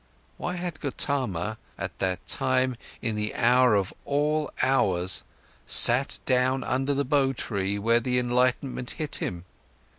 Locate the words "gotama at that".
0.79-2.25